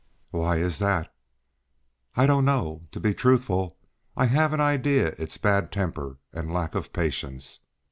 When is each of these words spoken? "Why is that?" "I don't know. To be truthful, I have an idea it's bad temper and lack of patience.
"Why 0.31 0.57
is 0.57 0.79
that?" 0.79 1.13
"I 2.15 2.25
don't 2.25 2.43
know. 2.43 2.87
To 2.91 2.99
be 2.99 3.13
truthful, 3.13 3.77
I 4.17 4.25
have 4.25 4.51
an 4.51 4.59
idea 4.59 5.09
it's 5.19 5.37
bad 5.37 5.71
temper 5.71 6.17
and 6.33 6.51
lack 6.51 6.73
of 6.73 6.91
patience. 6.91 7.59